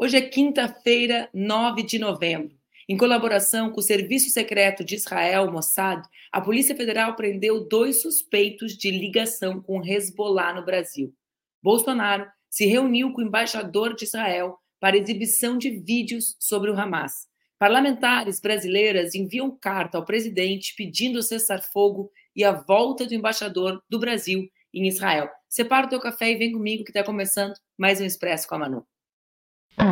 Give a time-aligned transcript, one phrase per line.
[0.00, 2.56] Hoje é quinta-feira, 9 de novembro.
[2.88, 8.76] Em colaboração com o Serviço Secreto de Israel, Mossad, a Polícia Federal prendeu dois suspeitos
[8.76, 11.12] de ligação com Hezbollah no Brasil.
[11.60, 17.26] Bolsonaro se reuniu com o embaixador de Israel para exibição de vídeos sobre o Hamas.
[17.58, 24.48] Parlamentares brasileiras enviam carta ao presidente pedindo cessar-fogo e a volta do embaixador do Brasil
[24.72, 25.28] em Israel.
[25.48, 28.58] Separa o teu café e vem comigo que está começando mais um Expresso com a
[28.60, 28.86] Manu.
[29.78, 29.84] Bom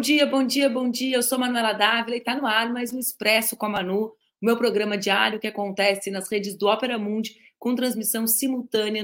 [0.00, 1.16] dia, bom dia, bom dia.
[1.16, 4.56] Eu sou Manuela Dávila e está no ar mais um Expresso com a Manu, meu
[4.56, 9.02] programa diário que acontece nas redes do Opera Mundi com transmissão simultânea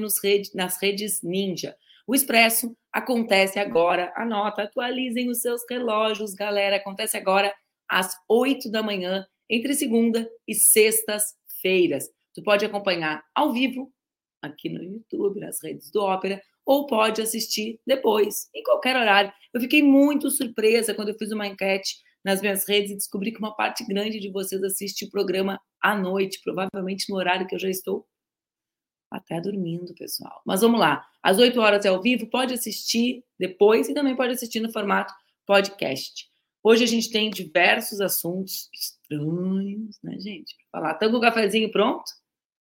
[0.54, 1.74] nas redes Ninja.
[2.06, 6.76] O Expresso acontece agora, anota, atualizem os seus relógios, galera.
[6.76, 7.52] Acontece agora
[7.92, 12.08] às 8 da manhã, entre segunda e sextas-feiras.
[12.34, 13.92] Tu pode acompanhar ao vivo
[14.40, 19.30] aqui no YouTube, nas redes do Ópera, ou pode assistir depois, em qualquer horário.
[19.52, 23.38] Eu fiquei muito surpresa quando eu fiz uma enquete nas minhas redes e descobri que
[23.38, 27.58] uma parte grande de vocês assiste o programa à noite, provavelmente no horário que eu
[27.58, 28.06] já estou
[29.10, 30.40] até dormindo, pessoal.
[30.46, 31.04] Mas vamos lá.
[31.22, 35.12] Às 8 horas é ao vivo, pode assistir depois e também pode assistir no formato
[35.46, 36.31] podcast.
[36.64, 40.54] Hoje a gente tem diversos assuntos estranhos, né, gente?
[40.70, 40.92] Falar.
[40.92, 42.04] Estamos com o cafezinho pronto?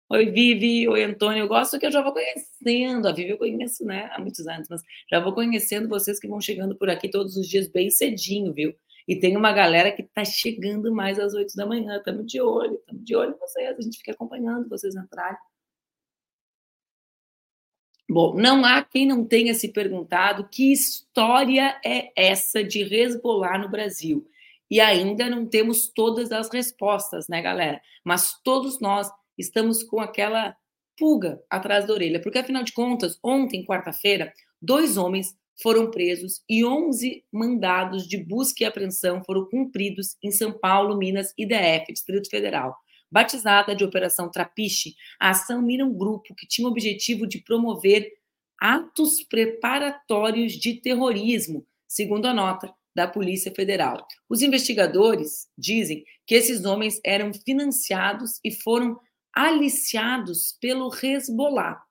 [0.08, 0.88] Oi, Vivi.
[0.88, 1.42] Oi, Antônio.
[1.42, 3.06] Eu gosto que eu já vou conhecendo.
[3.06, 6.40] A Vivi eu conheço, né, há muitos anos, mas já vou conhecendo vocês que vão
[6.40, 8.74] chegando por aqui todos os dias bem cedinho, viu?
[9.06, 11.98] E tem uma galera que está chegando mais às 8 da manhã.
[11.98, 13.76] Estamos de olho, estamos de olho em vocês.
[13.76, 15.36] A gente fica acompanhando vocês entrarem.
[18.12, 23.70] Bom, não há quem não tenha se perguntado que história é essa de resbolar no
[23.70, 24.28] Brasil.
[24.70, 27.80] E ainda não temos todas as respostas, né, galera?
[28.04, 30.54] Mas todos nós estamos com aquela
[30.98, 34.30] pulga atrás da orelha, porque afinal de contas, ontem, quarta-feira,
[34.60, 40.52] dois homens foram presos e 11 mandados de busca e apreensão foram cumpridos em São
[40.52, 42.76] Paulo, Minas e DF, Distrito Federal.
[43.12, 48.10] Batizada de Operação Trapiche, a ação mira um grupo que tinha o objetivo de promover
[48.58, 54.06] atos preparatórios de terrorismo, segundo a nota da Polícia Federal.
[54.30, 58.98] Os investigadores dizem que esses homens eram financiados e foram
[59.30, 61.82] aliciados pelo Hezbollah.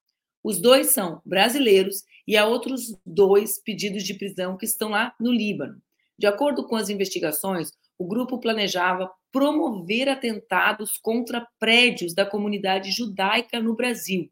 [0.43, 5.31] Os dois são brasileiros e há outros dois pedidos de prisão que estão lá no
[5.31, 5.79] Líbano.
[6.17, 7.71] De acordo com as investigações,
[8.01, 14.28] o grupo planejava promover atentados contra prédios da comunidade judaica no Brasil,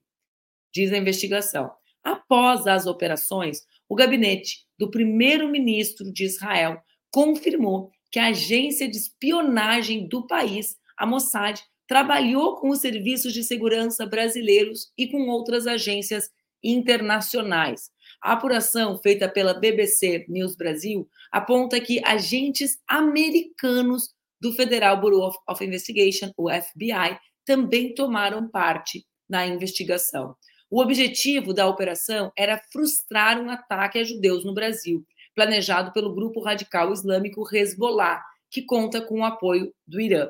[0.73, 1.71] diz a investigação.
[2.03, 6.81] Após as operações, o gabinete do primeiro-ministro de Israel
[7.11, 13.43] confirmou que a agência de espionagem do país, a Mossad, trabalhou com os serviços de
[13.43, 16.31] segurança brasileiros e com outras agências
[16.63, 17.91] internacionais.
[18.21, 25.65] A apuração feita pela BBC News Brasil aponta que agentes americanos do Federal Bureau of
[25.65, 30.35] Investigation, o FBI, também tomaram parte na investigação.
[30.69, 36.41] O objetivo da operação era frustrar um ataque a judeus no Brasil, planejado pelo grupo
[36.41, 38.21] radical islâmico Hezbollah,
[38.51, 40.29] que conta com o apoio do Irã.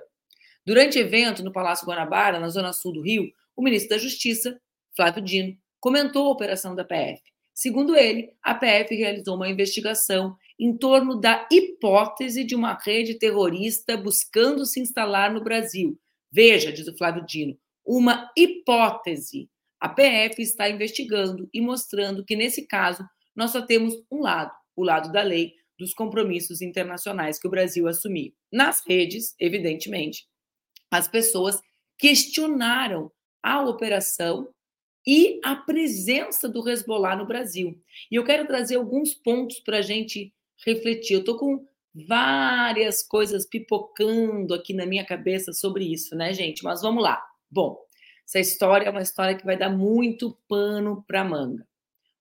[0.65, 4.59] Durante evento no Palácio Guanabara, na zona sul do Rio, o ministro da Justiça,
[4.95, 7.21] Flávio Dino, comentou a operação da PF.
[7.59, 13.97] Segundo ele, a PF realizou uma investigação em torno da hipótese de uma rede terrorista
[13.97, 15.99] buscando se instalar no Brasil.
[16.31, 19.49] Veja, diz o Flávio Dino, uma hipótese.
[19.77, 23.03] A PF está investigando e mostrando que, nesse caso,
[23.35, 27.89] nós só temos um lado, o lado da lei, dos compromissos internacionais que o Brasil
[27.89, 28.31] assumiu.
[28.49, 30.25] Nas redes, evidentemente,
[30.89, 31.59] as pessoas
[31.97, 33.11] questionaram
[33.43, 34.47] a operação
[35.05, 37.79] e a presença do Hezbollah no Brasil.
[38.11, 40.33] E eu quero trazer alguns pontos para a gente
[40.65, 41.13] refletir.
[41.13, 46.63] Eu estou com várias coisas pipocando aqui na minha cabeça sobre isso, né, gente?
[46.63, 47.21] Mas vamos lá.
[47.49, 47.79] Bom,
[48.25, 51.67] essa história é uma história que vai dar muito pano para manga.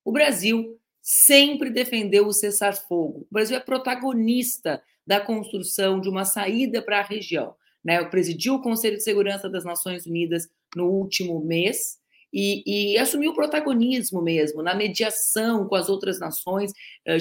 [0.05, 3.27] O Brasil sempre defendeu o cessar-fogo.
[3.31, 7.55] O Brasil é protagonista da construção de uma saída para a região.
[7.85, 7.99] Né?
[7.99, 11.99] Eu presidi o Conselho de Segurança das Nações Unidas no último mês
[12.33, 16.73] e, e assumiu o protagonismo mesmo na mediação com as outras nações,
[17.07, 17.19] eh,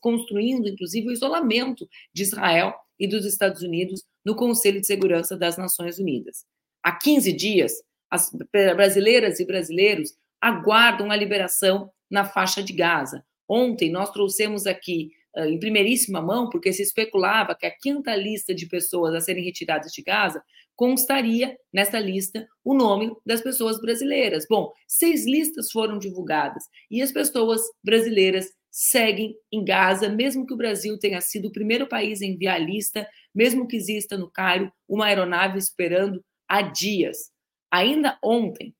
[0.00, 5.56] construindo inclusive o isolamento de Israel e dos Estados Unidos no Conselho de Segurança das
[5.56, 6.44] Nações Unidas.
[6.82, 7.72] Há 15 dias,
[8.10, 8.30] as
[8.76, 13.24] brasileiras e brasileiros aguardam a liberação na faixa de Gaza.
[13.48, 18.54] Ontem nós trouxemos aqui uh, em primeiríssima mão, porque se especulava que a quinta lista
[18.54, 20.42] de pessoas a serem retiradas de Gaza
[20.76, 24.46] constaria nessa lista o nome das pessoas brasileiras.
[24.48, 30.56] Bom, seis listas foram divulgadas e as pessoas brasileiras seguem em Gaza, mesmo que o
[30.56, 34.72] Brasil tenha sido o primeiro país a enviar a lista, mesmo que exista no Cairo
[34.88, 37.30] uma aeronave esperando há dias.
[37.70, 38.74] Ainda ontem,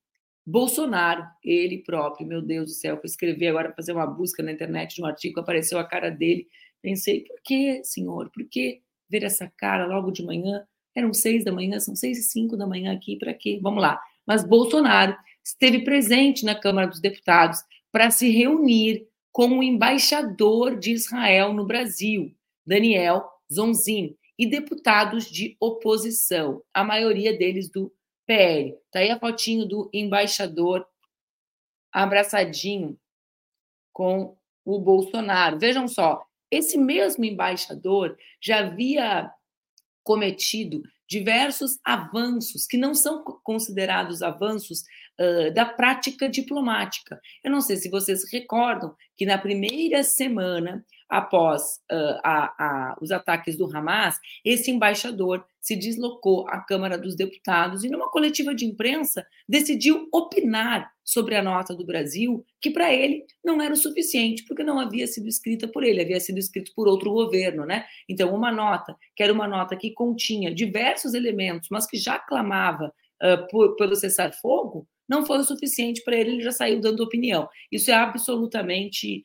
[0.44, 4.94] Bolsonaro, ele próprio, meu Deus do céu, fui escrever agora, fazer uma busca na internet
[4.96, 6.48] de um artigo, apareceu a cara dele.
[6.80, 8.30] Pensei, por que, senhor?
[8.30, 10.66] Por que ver essa cara logo de manhã?
[10.94, 13.58] Eram seis da manhã, são seis e cinco da manhã aqui, para quê?
[13.62, 14.00] Vamos lá.
[14.26, 17.60] Mas Bolsonaro esteve presente na Câmara dos Deputados
[17.90, 22.34] para se reunir com o embaixador de Israel no Brasil,
[22.66, 27.92] Daniel Zonzin, e deputados de oposição, a maioria deles do
[28.26, 28.76] PL.
[28.90, 30.86] Tá aí a fotinho do embaixador
[31.92, 32.98] abraçadinho
[33.92, 35.58] com o Bolsonaro.
[35.58, 39.30] Vejam só, esse mesmo embaixador já havia
[40.02, 44.82] cometido diversos avanços que não são considerados avanços
[45.20, 47.20] uh, da prática diplomática.
[47.44, 51.62] Eu não sei se vocês recordam que na primeira semana após
[51.92, 57.84] uh, a, a, os ataques do Hamas, esse embaixador se deslocou à Câmara dos Deputados
[57.84, 63.26] e, numa coletiva de imprensa, decidiu opinar sobre a nota do Brasil, que para ele
[63.44, 66.88] não era o suficiente, porque não havia sido escrita por ele, havia sido escrito por
[66.88, 67.84] outro governo, né?
[68.08, 72.86] Então, uma nota, que era uma nota que continha diversos elementos, mas que já clamava
[73.22, 77.46] uh, por, pelo cessar-fogo, não foi o suficiente para ele, ele já saiu dando opinião.
[77.70, 79.22] Isso é absolutamente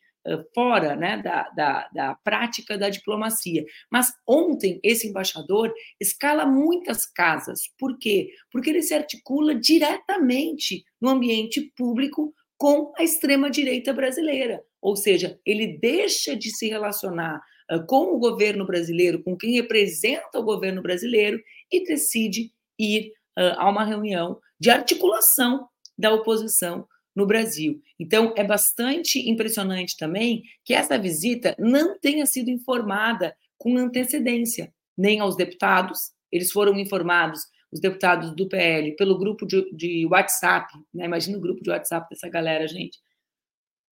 [0.53, 3.65] fora né, da, da, da, prática da diplomacia.
[3.91, 7.61] Mas ontem, esse embaixador escala muitas casas.
[7.77, 8.29] Por quê?
[8.51, 14.61] Porque ele se articula diretamente no ambiente público com a extrema-direita brasileira.
[14.81, 17.39] Ou seja, ele deixa de se relacionar
[17.71, 21.39] uh, com o governo brasileiro, com quem representa o governo brasileiro,
[21.71, 25.67] e decide ir uh, a uma reunião de articulação
[25.97, 26.87] da oposição
[27.17, 27.81] no Brasil.
[27.99, 35.19] Então, é bastante impressionante também que essa visita não tenha sido informada com antecedência, nem
[35.19, 37.41] aos deputados, eles foram informados,
[37.71, 41.05] os deputados do PL, pelo grupo de, de WhatsApp, né?
[41.05, 42.99] imagina o grupo de WhatsApp dessa galera, gente.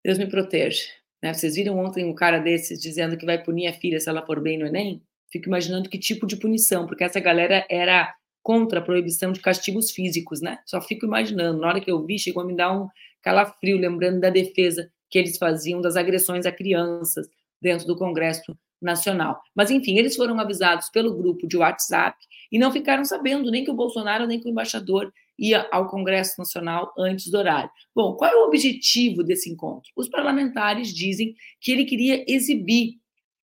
[0.04, 0.84] Deus me proteja.
[1.20, 1.34] Né?
[1.34, 4.40] Vocês viram ontem um cara desses dizendo que vai punir a filha se ela for
[4.40, 5.02] bem no Enem?
[5.32, 8.14] Fico imaginando que tipo de punição, porque essa galera era
[8.46, 10.60] contra a proibição de castigos físicos, né?
[10.64, 11.58] Só fico imaginando.
[11.58, 12.86] Na hora que eu vi, chegou a me dar um
[13.26, 17.28] calafrio, lembrando da defesa que eles faziam das agressões a crianças
[17.60, 19.40] dentro do Congresso Nacional.
[19.52, 22.16] Mas, enfim, eles foram avisados pelo grupo de WhatsApp
[22.52, 26.34] e não ficaram sabendo nem que o Bolsonaro nem que o embaixador ia ao Congresso
[26.38, 27.68] Nacional antes do horário.
[27.92, 29.90] Bom, qual é o objetivo desse encontro?
[29.96, 32.94] Os parlamentares dizem que ele queria exibir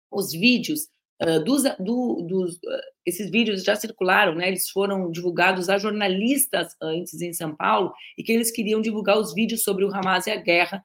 [0.09, 0.87] os vídeos
[1.43, 2.59] dos, do, dos,
[3.05, 4.47] esses vídeos já circularam, né?
[4.47, 9.33] Eles foram divulgados a jornalistas antes em São Paulo e que eles queriam divulgar os
[9.33, 10.83] vídeos sobre o Hamas e a guerra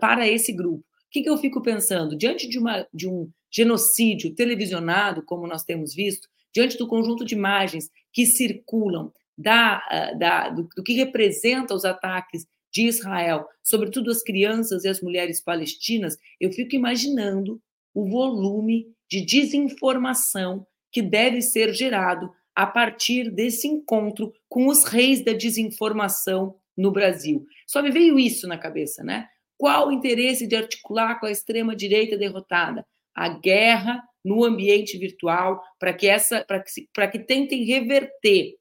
[0.00, 0.84] para esse grupo.
[0.84, 2.16] O que, que eu fico pensando?
[2.16, 7.34] Diante de, uma, de um genocídio televisionado, como nós temos visto, diante do conjunto de
[7.34, 9.82] imagens que circulam da,
[10.18, 15.42] da, do, do que representa os ataques de Israel, sobretudo as crianças e as mulheres
[15.42, 17.60] palestinas, eu fico imaginando
[17.94, 25.22] o volume de desinformação que deve ser gerado a partir desse encontro com os reis
[25.22, 27.44] da desinformação no Brasil.
[27.66, 29.28] Só me veio isso na cabeça, né?
[29.58, 32.86] Qual o interesse de articular com a extrema direita derrotada?
[33.14, 38.54] A guerra no ambiente virtual para que essa para que, que tentem reverter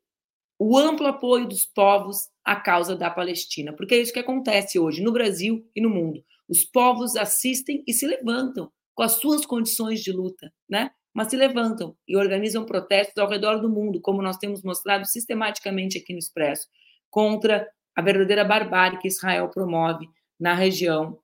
[0.59, 5.01] o amplo apoio dos povos à causa da Palestina, porque é isso que acontece hoje
[5.01, 6.21] no Brasil e no mundo.
[6.49, 10.91] Os povos assistem e se levantam com as suas condições de luta, né?
[11.13, 15.97] mas se levantam e organizam protestos ao redor do mundo, como nós temos mostrado sistematicamente
[15.97, 16.67] aqui no Expresso,
[17.09, 20.07] contra a verdadeira barbárie que Israel promove
[20.39, 21.19] na região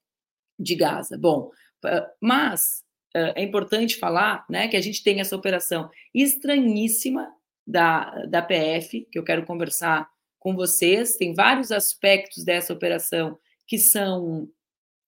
[0.59, 1.17] de Gaza.
[1.17, 1.49] Bom,
[2.21, 2.83] mas
[3.13, 7.31] é importante falar né, que a gente tem essa operação estranhíssima
[7.65, 10.09] da, da PF, que eu quero conversar
[10.39, 11.15] com vocês.
[11.15, 14.49] Tem vários aspectos dessa operação que são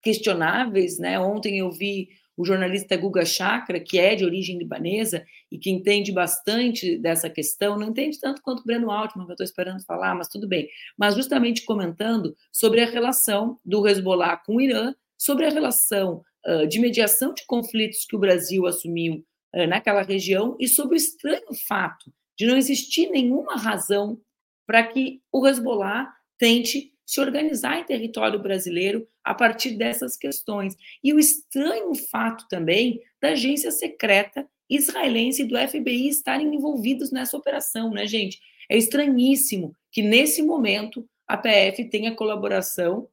[0.01, 0.97] questionáveis.
[0.97, 1.19] Né?
[1.19, 6.09] Ontem eu vi o jornalista Guga Chakra, que é de origem libanesa e que entende
[6.09, 10.15] bastante dessa questão, não entende tanto quanto o Breno Altman, que eu estou esperando falar,
[10.15, 15.47] mas tudo bem, mas justamente comentando sobre a relação do Hezbollah com o Irã, sobre
[15.47, 19.15] a relação uh, de mediação de conflitos que o Brasil assumiu
[19.53, 24.17] uh, naquela região e sobre o estranho fato de não existir nenhuma razão
[24.65, 30.77] para que o Hezbollah tente se organizar em território brasileiro a partir dessas questões.
[31.03, 37.35] E o estranho fato também da agência secreta israelense e do FBI estarem envolvidos nessa
[37.35, 38.39] operação, né, gente?
[38.69, 43.09] É estranhíssimo que, nesse momento, a PF tenha colaboração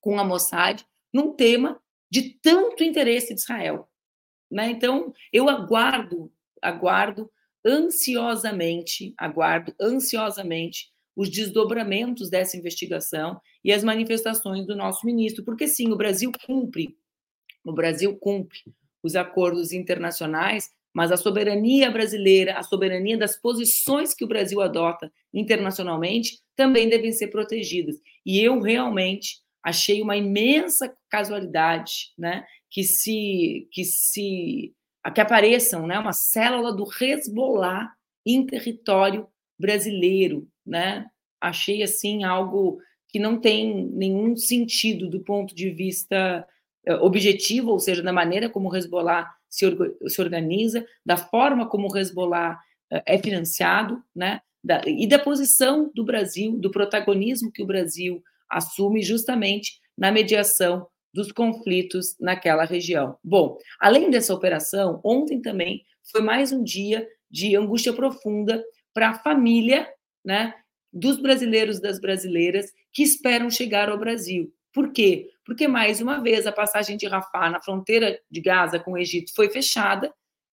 [0.00, 0.82] com a Mossad
[1.12, 1.78] num tema
[2.10, 3.90] de tanto interesse de Israel.
[4.50, 4.70] Né?
[4.70, 6.32] Então, eu aguardo,
[6.62, 7.30] aguardo
[7.62, 15.90] ansiosamente, aguardo ansiosamente os desdobramentos dessa investigação e as manifestações do nosso ministro, porque sim,
[15.90, 16.96] o Brasil cumpre,
[17.64, 18.60] o Brasil cumpre
[19.02, 25.12] os acordos internacionais, mas a soberania brasileira, a soberania das posições que o Brasil adota
[25.34, 27.96] internacionalmente também devem ser protegidas.
[28.24, 34.72] E eu realmente achei uma imensa casualidade, né, que se que se
[35.12, 37.90] que apareçam, né, uma célula do Hezbollah
[38.24, 39.26] em território
[39.58, 41.06] brasileiro, né?
[41.40, 46.46] Achei assim algo que não tem nenhum sentido do ponto de vista
[46.84, 49.64] eh, objetivo, ou seja, da maneira como o Hezbollah se,
[50.06, 52.58] se organiza, da forma como o Hezbollah
[52.90, 54.40] eh, é financiado, né?
[54.62, 60.86] Da, e da posição do Brasil, do protagonismo que o Brasil assume justamente na mediação
[61.12, 63.16] dos conflitos naquela região.
[63.22, 68.62] Bom, além dessa operação, ontem também foi mais um dia de angústia profunda
[68.94, 69.88] para a família,
[70.24, 70.54] né,
[70.92, 74.52] dos brasileiros das brasileiras que esperam chegar ao Brasil.
[74.72, 75.30] Por quê?
[75.44, 79.32] Porque mais uma vez a passagem de Rafah na fronteira de Gaza com o Egito
[79.34, 80.12] foi fechada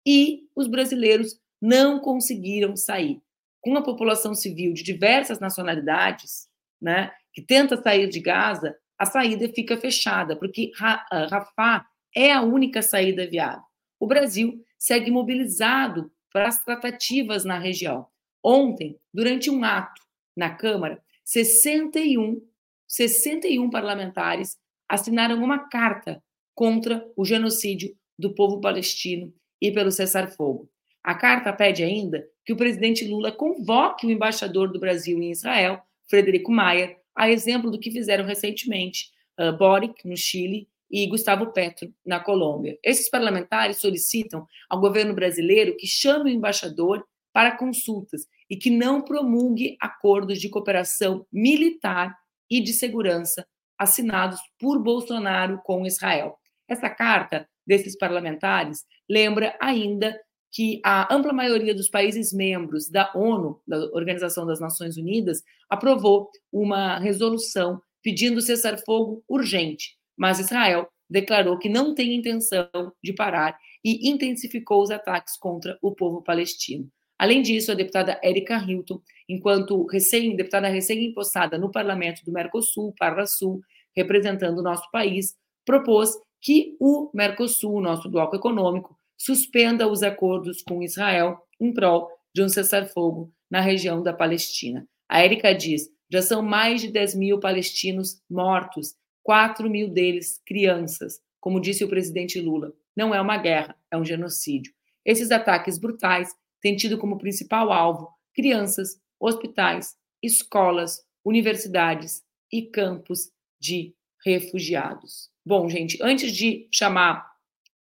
[0.05, 3.21] e os brasileiros não conseguiram sair.
[3.61, 6.47] Com a população civil de diversas nacionalidades,
[6.81, 12.41] né, que tenta sair de Gaza, a saída fica fechada, porque ah, Rafah é a
[12.41, 13.63] única saída viável.
[13.99, 18.07] O Brasil segue mobilizado para as tratativas na região.
[18.43, 20.01] Ontem, durante um ato
[20.35, 22.41] na Câmara, 61,
[22.87, 26.23] 61 parlamentares assinaram uma carta
[26.55, 30.69] contra o genocídio do povo palestino e pelo cessar-fogo.
[31.03, 35.81] A carta pede ainda que o presidente Lula convoque o embaixador do Brasil em Israel,
[36.07, 41.93] Frederico Maia, a exemplo do que fizeram recentemente uh, Boric, no Chile, e Gustavo Petro,
[42.03, 42.77] na Colômbia.
[42.83, 49.01] Esses parlamentares solicitam ao governo brasileiro que chame o embaixador para consultas e que não
[49.01, 52.15] promulgue acordos de cooperação militar
[52.49, 53.45] e de segurança
[53.77, 56.37] assinados por Bolsonaro com Israel.
[56.67, 60.19] Essa carta desses parlamentares lembra ainda
[60.51, 66.29] que a ampla maioria dos países membros da ONU, da Organização das Nações Unidas, aprovou
[66.51, 72.69] uma resolução pedindo cessar-fogo urgente, mas Israel declarou que não tem intenção
[73.03, 76.89] de parar e intensificou os ataques contra o povo palestino.
[77.19, 83.59] Além disso, a deputada Erika Hilton, enquanto recém, deputada recém-impostada no parlamento do Mercosul, Parla-Sul,
[83.93, 85.35] representando o nosso país,
[85.65, 86.11] propôs
[86.41, 92.47] que o Mercosul, nosso bloco econômico, suspenda os acordos com Israel em prol de um
[92.47, 94.87] cessar-fogo na região da Palestina.
[95.09, 101.19] A Érica diz: já são mais de 10 mil palestinos mortos, 4 mil deles crianças.
[101.41, 104.73] Como disse o presidente Lula, não é uma guerra, é um genocídio.
[105.03, 106.29] Esses ataques brutais
[106.61, 115.29] têm tido como principal alvo crianças, hospitais, escolas, universidades e campos de refugiados.
[115.45, 117.29] Bom, gente, antes de chamar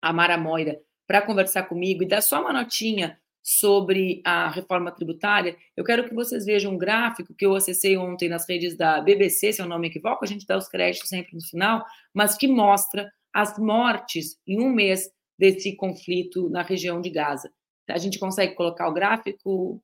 [0.01, 5.57] a Mara Moira para conversar comigo e dar só uma notinha sobre a reforma tributária,
[5.77, 9.53] eu quero que vocês vejam um gráfico que eu acessei ontem nas redes da BBC,
[9.53, 12.47] se é o nome equivoco, a gente dá os créditos sempre no final, mas que
[12.47, 17.51] mostra as mortes em um mês desse conflito na região de Gaza.
[17.89, 19.83] A gente consegue colocar o gráfico?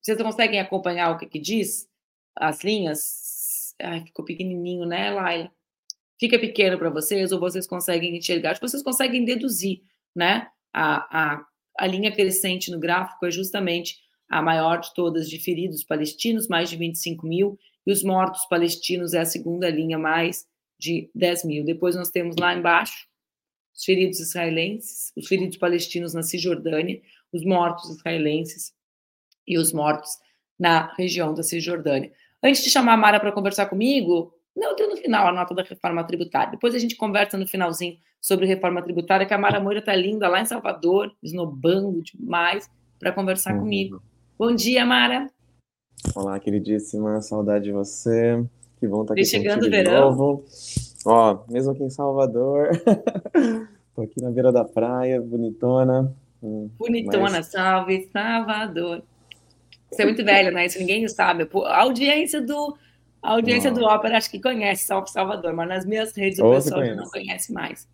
[0.00, 1.88] Vocês conseguem acompanhar o que, que diz?
[2.34, 3.74] As linhas?
[3.80, 5.50] Ai, ficou pequenininho, né, Laila?
[6.18, 8.58] fica pequeno para vocês ou vocês conseguem enxergar?
[8.60, 9.82] Vocês conseguem deduzir,
[10.14, 10.48] né?
[10.72, 11.46] A, a,
[11.78, 13.98] a linha crescente no gráfico é justamente
[14.28, 19.14] a maior de todas de feridos palestinos, mais de 25 mil, e os mortos palestinos
[19.14, 20.46] é a segunda linha, mais
[20.78, 21.64] de 10 mil.
[21.64, 23.06] Depois nós temos lá embaixo
[23.76, 27.00] os feridos israelenses, os feridos palestinos na Cisjordânia,
[27.32, 28.72] os mortos israelenses
[29.46, 30.10] e os mortos
[30.58, 32.10] na região da Cisjordânia.
[32.42, 35.62] Antes de chamar a Mara para conversar comigo, não, deu no final a nota da
[35.62, 36.52] reforma tributária.
[36.52, 40.26] Depois a gente conversa no finalzinho sobre reforma tributária, que a Mara Moura está linda
[40.28, 42.68] lá em Salvador, esnobando demais,
[42.98, 43.60] para conversar uhum.
[43.60, 44.02] comigo.
[44.38, 45.30] Bom dia, Mara.
[46.14, 48.42] Olá, queridíssima, saudade de você.
[48.78, 50.10] Que bom estar aqui chegando o verão.
[50.10, 50.44] novo.
[51.06, 52.70] Ó, mesmo aqui em Salvador.
[53.94, 56.12] Tô aqui na beira da praia, bonitona.
[56.42, 57.46] Hum, bonitona, mas...
[57.46, 59.02] salve Salvador.
[59.88, 60.66] Você é muito velho, né?
[60.66, 61.48] Isso ninguém sabe.
[61.64, 62.76] A audiência do
[63.22, 66.96] A audiência do Ópera acho que conhece Salvador, mas nas minhas redes o pessoal já
[66.96, 67.88] não conhece mais.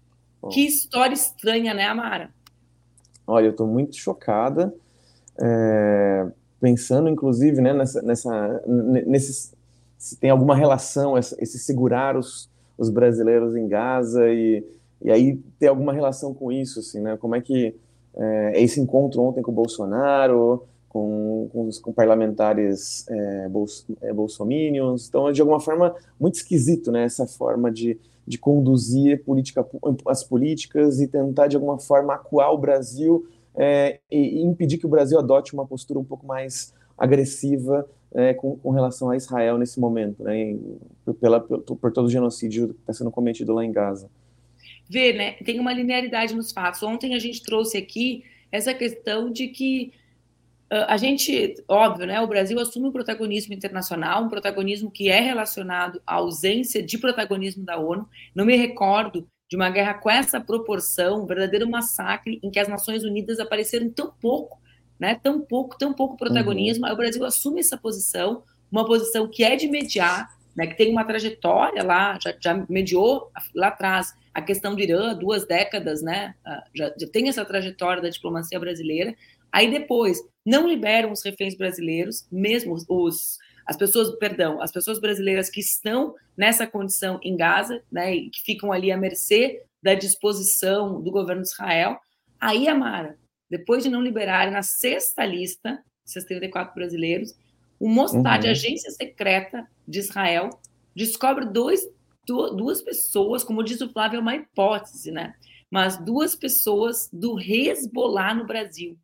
[0.50, 2.31] Que história estranha, né, Amara?
[3.26, 4.75] Olha, eu estou muito chocada,
[5.38, 6.26] é,
[6.59, 9.52] pensando inclusive né, nessa, nessa, nesse,
[9.99, 12.50] se tem alguma relação, esse segurar os,
[12.83, 14.65] os brasileiros em Gaza e,
[15.01, 17.17] e aí ter alguma relação com isso, assim, né?
[17.17, 17.75] Como é que
[18.15, 24.12] é, esse encontro ontem com o Bolsonaro, com, com, os, com parlamentares é, bols, é,
[24.12, 27.05] bolsominions, então é de alguma forma muito esquisito, né?
[27.05, 29.65] Essa forma de, de conduzir política,
[30.07, 33.25] as políticas e tentar de alguma forma acuar o Brasil
[33.55, 38.35] é, e, e impedir que o Brasil adote uma postura um pouco mais agressiva é,
[38.35, 40.57] com, com, relação a Israel nesse momento, né,
[41.21, 44.11] pela, por, por todo o genocídio que está sendo cometido lá em Gaza.
[44.88, 46.83] Vê, né, tem uma linearidade nos fatos.
[46.83, 49.92] Ontem a gente trouxe aqui essa questão de que
[50.88, 56.00] a gente, óbvio, né, o Brasil assume um protagonismo internacional, um protagonismo que é relacionado
[56.07, 58.09] à ausência de protagonismo da ONU.
[58.35, 62.69] Não me recordo de uma guerra com essa proporção, um verdadeiro massacre em que as
[62.69, 64.62] Nações Unidas apareceram tão pouco
[65.02, 65.18] né?
[65.21, 66.85] Tão pouco, tão pouco protagonismo.
[66.85, 66.88] Uhum.
[66.88, 70.64] Aí o Brasil assume essa posição, uma posição que é de mediar, né?
[70.64, 75.44] Que tem uma trajetória lá, já, já mediou lá atrás a questão do Irã, duas
[75.44, 76.37] décadas, né?
[76.47, 79.12] Ah, já, já tem essa trajetória da diplomacia brasileira.
[79.50, 85.49] Aí depois não liberam os reféns brasileiros, mesmo os as pessoas, perdão, as pessoas brasileiras
[85.49, 91.00] que estão nessa condição em Gaza, né, e que ficam ali à mercê da disposição
[91.00, 91.97] do governo de Israel.
[92.40, 93.16] Aí, Amara,
[93.52, 97.37] depois de não liberarem na sexta lista, esses 34 brasileiros,
[97.78, 98.50] o Mossad, uhum.
[98.50, 100.49] agência secreta de Israel,
[100.97, 101.87] descobre dois,
[102.26, 105.35] duas pessoas, como diz o Flávio, é uma hipótese, né?
[105.71, 108.97] Mas duas pessoas do Hezbollah no Brasil.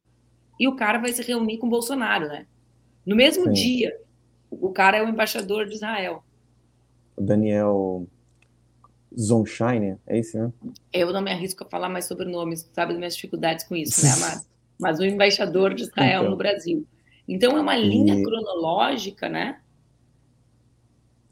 [0.59, 2.47] E o cara vai se reunir com o Bolsonaro, né?
[3.05, 3.53] No mesmo Sim.
[3.53, 4.01] dia,
[4.51, 6.25] o cara é o embaixador de Israel.
[7.15, 8.07] O Daniel
[9.19, 10.53] Zonshine, é isso, né?
[10.93, 14.05] Eu não me arrisco a falar mais sobre nomes, sabe das minhas dificuldades com isso,
[14.05, 14.47] né, Amado?
[14.79, 16.87] Mas o embaixador de Israel então, no Brasil.
[17.27, 18.23] Então é uma linha e...
[18.23, 19.59] cronológica, né?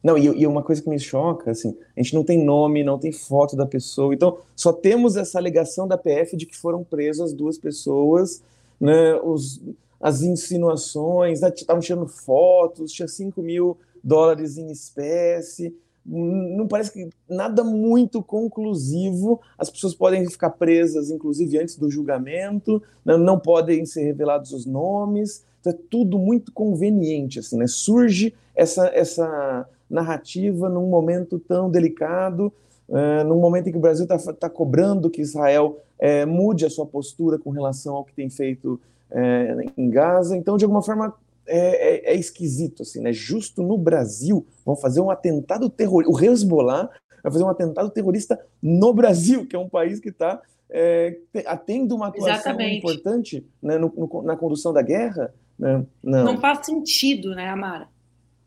[0.03, 2.97] Não, e, e, uma coisa que me choca, assim, a gente não tem nome, não
[2.97, 7.33] tem foto da pessoa, então só temos essa alegação da PF de que foram presas
[7.33, 8.41] duas pessoas,
[8.81, 9.61] né, os,
[10.01, 15.75] as insinuações, né, estavam tirando fotos, tinha 5 mil dólares em espécie,
[16.09, 19.41] não parece que nada muito conclusivo.
[19.59, 23.25] As pessoas podem ficar presas, inclusive antes do julgamento, não, né?
[23.25, 25.45] não podem ser revelados os nomes.
[25.61, 27.67] Então é tudo muito conveniente, assim, né?
[27.67, 32.53] Surge essa essa narrativa num momento tão delicado,
[32.89, 36.71] uh, num momento em que o Brasil está tá cobrando que Israel uh, mude a
[36.71, 40.37] sua postura com relação ao que tem feito uh, em Gaza.
[40.37, 41.15] Então, de alguma forma,
[41.47, 43.13] é, é, é, esquisito, assim, né?
[43.13, 46.13] Justo no Brasil vão fazer um atentado terrorista.
[46.13, 46.91] O Hezbollah
[47.23, 51.19] vai fazer um atentado terrorista no Brasil, que é um país que está é,
[51.65, 52.79] tendo uma atuação Exatamente.
[52.79, 55.33] importante né, no, no, na condução da guerra.
[55.59, 55.85] Né?
[56.03, 56.25] Não.
[56.25, 57.89] Não faz sentido, né, Amara?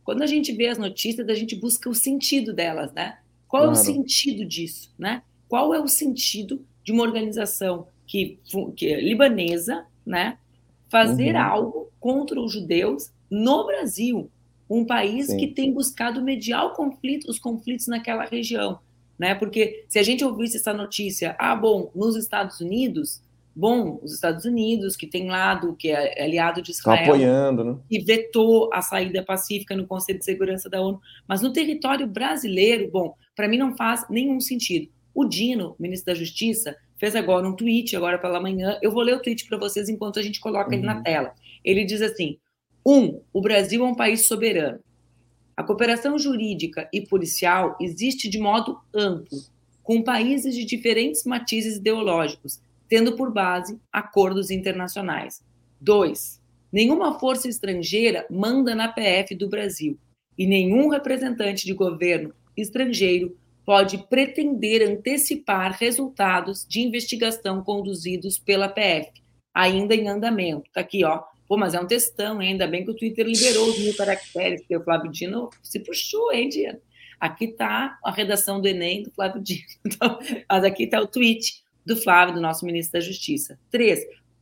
[0.03, 3.17] Quando a gente vê as notícias, a gente busca o sentido delas, né?
[3.47, 3.77] Qual claro.
[3.77, 5.23] é o sentido disso, né?
[5.47, 8.39] Qual é o sentido de uma organização que,
[8.75, 10.37] que é libanesa, né?
[10.89, 11.41] Fazer uhum.
[11.41, 14.29] algo contra os judeus no Brasil,
[14.69, 15.37] um país Sim.
[15.37, 18.79] que tem buscado mediar conflito, os conflitos naquela região,
[19.17, 19.35] né?
[19.35, 23.21] Porque se a gente ouvisse essa notícia, ah, bom, nos Estados Unidos,
[23.55, 27.77] bom, os Estados Unidos que tem lado que é aliado de Israel, apoiando, né?
[27.89, 32.89] e vetou a saída pacífica no Conselho de Segurança da ONU, mas no território brasileiro,
[32.91, 34.89] bom, para mim não faz nenhum sentido.
[35.19, 38.79] O Dino, ministro da Justiça, fez agora um tweet, agora pela manhã.
[38.81, 40.75] Eu vou ler o tweet para vocês enquanto a gente coloca uhum.
[40.75, 41.03] ele na uhum.
[41.03, 41.33] tela.
[41.61, 42.37] Ele diz assim:
[42.85, 44.79] um, o Brasil é um país soberano.
[45.57, 49.37] A cooperação jurídica e policial existe de modo amplo,
[49.83, 55.43] com países de diferentes matizes ideológicos, tendo por base acordos internacionais.
[55.81, 59.99] Dois, nenhuma força estrangeira manda na PF do Brasil
[60.37, 63.37] e nenhum representante de governo estrangeiro
[63.69, 69.11] pode pretender antecipar resultados de investigação conduzidos pela PF,
[69.53, 70.63] ainda em andamento.
[70.65, 71.21] Está aqui, ó.
[71.47, 72.53] Pô, mas é um textão, hein?
[72.53, 76.33] ainda bem que o Twitter liberou os mil caracteres, porque o Flávio Dino se puxou,
[76.33, 76.79] hein, Diana?
[77.19, 79.61] Aqui está a redação do Enem do Flávio Dino.
[79.85, 80.17] Então,
[80.49, 83.59] mas aqui está o tweet do Flávio, do nosso ministro da Justiça.
[83.69, 83.99] Três,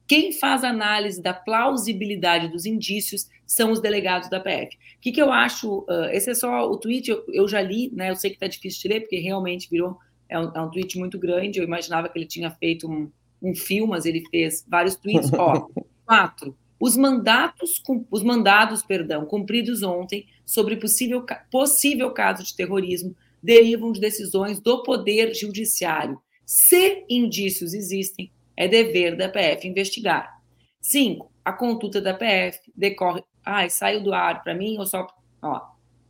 [0.08, 4.76] quem faz análise da plausibilidade dos indícios são os delegados da PF.
[4.76, 5.80] O que, que eu acho?
[5.80, 8.10] Uh, esse é só o tweet, eu, eu, já li, né?
[8.10, 9.98] Eu sei que está difícil de ler, porque realmente virou.
[10.30, 11.60] É um, é um, tweet muito grande.
[11.60, 13.10] Eu imaginava que ele tinha feito um,
[13.42, 15.32] um filme, mas ele fez vários tweets.
[15.34, 15.68] Ó,
[16.06, 16.56] quatro.
[16.80, 24.00] Os mandatos, os mandados, perdão, cumpridos ontem sobre possível, possível caso de terrorismo derivam de
[24.00, 26.20] decisões do Poder Judiciário.
[26.46, 30.42] Se indícios existem, é dever da PF investigar.
[30.82, 33.24] Cinco, a conduta da PF decorre.
[33.46, 35.08] Ai, saiu do ar para mim ou só.
[35.42, 35.62] Ó.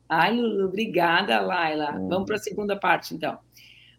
[0.10, 1.92] Ai, obrigada, Laila.
[1.92, 2.08] Hum.
[2.08, 3.38] Vamos para a segunda parte, então.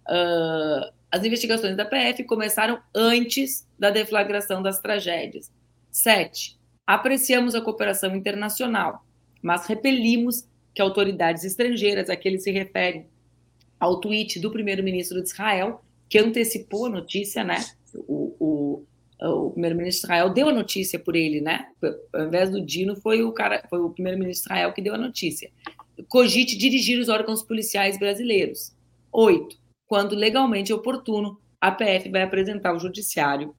[0.09, 5.53] Uh, as investigações da PF começaram antes da deflagração das tragédias.
[5.91, 9.05] Sete, apreciamos a cooperação internacional,
[9.43, 13.07] mas repelimos que autoridades estrangeiras a que ele se refere
[13.79, 17.59] ao tweet do primeiro-ministro de Israel, que antecipou a notícia, né?
[17.95, 18.28] O,
[19.21, 21.67] o, primeiro-ministro Israel deu a notícia por ele, né?
[22.13, 25.51] Ao invés do Dino, foi o cara, foi o primeiro-ministro Israel que deu a notícia.
[26.09, 28.73] Cogite dirigir os órgãos policiais brasileiros.
[29.13, 33.55] Oito, quando legalmente oportuno, a PF vai apresentar ao Judiciário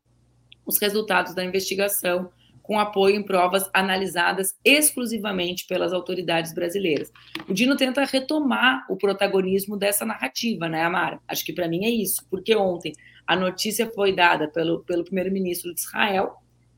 [0.65, 2.29] os resultados da investigação
[2.69, 7.11] com apoio em provas analisadas exclusivamente pelas autoridades brasileiras.
[7.47, 11.19] O Dino tenta retomar o protagonismo dessa narrativa, né, Amara?
[11.27, 12.93] Acho que para mim é isso, porque ontem
[13.29, 16.37] a notícia foi dada pelo, pelo primeiro-ministro de Israel,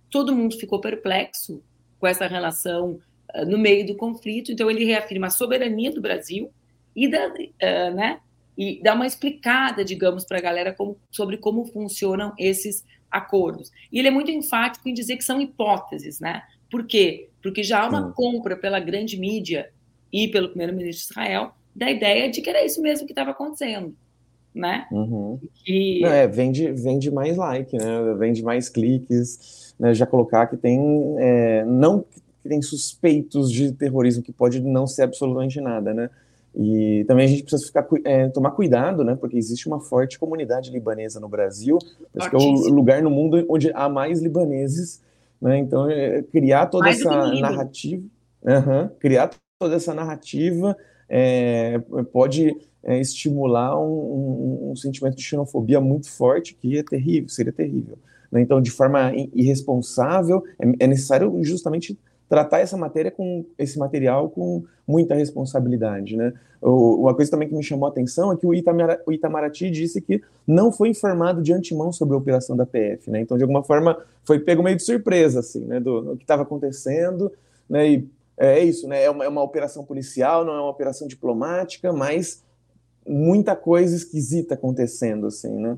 [0.10, 1.64] todo mundo ficou perplexo
[1.98, 3.00] com essa relação
[3.34, 6.52] uh, no meio do conflito, então ele reafirma a soberania do Brasil
[6.94, 8.20] e, da, uh, né,
[8.58, 13.72] e dá uma explicada, digamos, para a galera como, sobre como funcionam esses acordos.
[13.90, 16.44] E ele é muito enfático em dizer que são hipóteses, né?
[16.70, 17.30] Por quê?
[17.42, 18.14] Porque já há uma Sim.
[18.14, 19.72] compra pela grande mídia
[20.12, 23.96] e pelo primeiro-ministro de Israel da ideia de que era isso mesmo que estava acontecendo,
[24.54, 24.86] né?
[24.92, 25.40] Uhum.
[26.02, 28.14] Não, é, vende, vende mais like, né?
[28.18, 29.94] Vende mais cliques, né?
[29.94, 30.80] Já colocar que tem
[31.18, 32.06] é, não
[32.42, 36.10] que tem suspeitos de terrorismo que pode não ser absolutamente nada, né?
[36.54, 39.16] E também a gente precisa ficar, é, tomar cuidado, né?
[39.16, 41.78] Porque existe uma forte comunidade libanesa no Brasil,
[42.18, 45.02] acho que é o lugar no mundo onde há mais libaneses,
[45.42, 45.58] né?
[45.60, 48.04] Então, é, criar toda mais essa narrativa,
[49.00, 50.76] criar toda essa narrativa
[51.14, 51.78] é,
[52.14, 57.52] pode é, estimular um, um, um, sentimento de xenofobia muito forte, que é terrível, seria
[57.52, 57.98] terrível.
[58.32, 58.40] Né?
[58.40, 64.64] Então, de forma irresponsável, é, é necessário justamente tratar essa matéria com esse material com
[64.88, 66.32] muita responsabilidade, né?
[66.62, 70.00] uma coisa também que me chamou a atenção é que o, Itamara, o Itamaraty disse
[70.00, 73.20] que não foi informado de antemão sobre a operação da PF, né?
[73.20, 75.80] Então, de alguma forma, foi pego meio de surpresa, assim, né?
[75.80, 77.32] Do, do que estava acontecendo,
[77.68, 77.90] né?
[77.90, 79.04] E é, é isso, né?
[79.04, 82.44] É uma, é uma operação policial, não é uma operação diplomática, mas
[83.08, 85.78] muita coisa esquisita acontecendo, assim, né?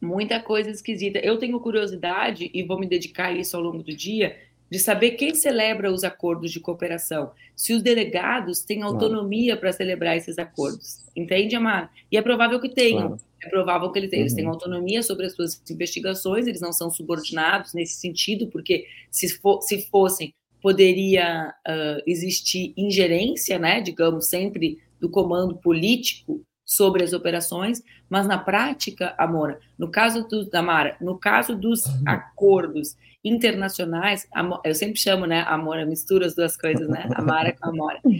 [0.00, 1.18] Muita coisa esquisita.
[1.18, 4.36] Eu tenho curiosidade e vou me dedicar a isso ao longo do dia
[4.70, 9.60] de saber quem celebra os acordos de cooperação, se os delegados têm autonomia claro.
[9.60, 11.04] para celebrar esses acordos.
[11.14, 11.92] Entende, Amar?
[12.10, 13.08] E é provável que tenham.
[13.08, 13.20] Claro.
[13.42, 14.26] É provável que eles tenham, uhum.
[14.26, 19.28] eles tenham autonomia sobre as suas investigações, eles não são subordinados nesse sentido, porque se,
[19.28, 27.12] for, se fossem, poderia uh, existir ingerência, né, digamos, sempre do comando político sobre as
[27.12, 32.02] operações, mas na prática, Amora, no caso do Amara, no caso dos uhum.
[32.06, 34.26] acordos internacionais,
[34.64, 38.00] eu sempre chamo, né, Amora, mistura as duas coisas, né, Amara com Amora.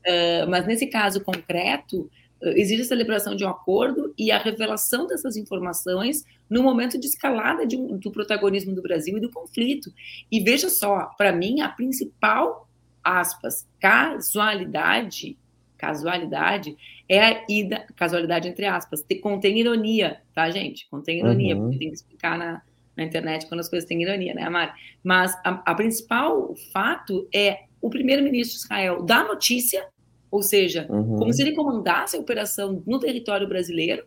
[0.00, 2.10] Uh, mas nesse caso concreto,
[2.48, 7.66] existe a celebração de um acordo e a revelação dessas informações no momento de escalada
[7.66, 9.92] de um, do protagonismo do Brasil e do conflito.
[10.30, 12.68] E veja só, para mim, a principal,
[13.04, 15.36] aspas, casualidade,
[15.76, 16.76] casualidade,
[17.08, 20.88] é a ida, casualidade entre aspas, contém ironia, tá, gente?
[20.90, 21.62] Contém ironia, uhum.
[21.62, 22.62] porque tem que explicar na,
[22.96, 24.74] na internet quando as coisas têm ironia, né, Amara?
[25.02, 29.86] Mas a, a principal fato é o primeiro-ministro de Israel dar notícia,
[30.30, 31.16] ou seja, uhum.
[31.16, 34.04] como se ele comandasse a operação no território brasileiro,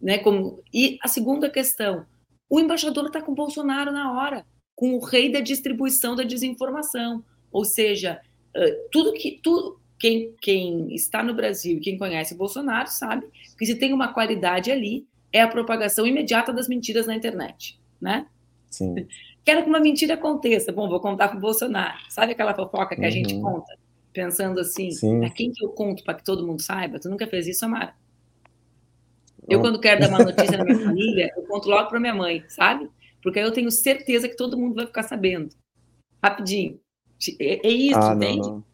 [0.00, 0.18] né?
[0.18, 2.04] Como, e a segunda questão,
[2.48, 7.24] o embaixador está com o Bolsonaro na hora, com o rei da distribuição da desinformação,
[7.50, 8.20] ou seja,
[8.90, 13.76] tudo que tudo quem, quem está no Brasil, quem conhece o Bolsonaro sabe que se
[13.76, 18.26] tem uma qualidade ali é a propagação imediata das mentiras na internet né?
[18.70, 18.94] Sim.
[19.44, 20.70] Quero que uma mentira aconteça.
[20.70, 21.98] Bom, vou contar com o Bolsonaro.
[22.10, 23.06] Sabe aquela fofoca que uhum.
[23.06, 23.42] a gente uhum.
[23.42, 23.78] conta?
[24.14, 24.88] Pensando assim,
[25.24, 26.98] a quem que eu conto para que todo mundo saiba?
[26.98, 27.94] Tu nunca fez isso, Amara?
[29.46, 32.42] Eu, quando quero dar uma notícia na minha família, eu conto logo para minha mãe,
[32.48, 32.88] sabe?
[33.22, 35.54] Porque aí eu tenho certeza que todo mundo vai ficar sabendo.
[36.22, 36.80] Rapidinho.
[37.38, 38.48] É, é isso, ah, entende?
[38.48, 38.64] Não, não.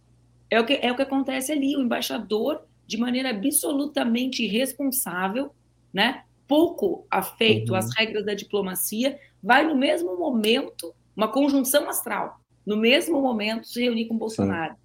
[0.48, 1.76] É, o que, é o que acontece ali.
[1.76, 5.52] O embaixador, de maneira absolutamente irresponsável,
[5.92, 6.22] né?
[6.50, 7.78] pouco afeito uhum.
[7.78, 13.80] às regras da diplomacia, vai no mesmo momento, uma conjunção astral, no mesmo momento se
[13.80, 14.74] reunir com Bolsonaro.
[14.74, 14.79] Sim.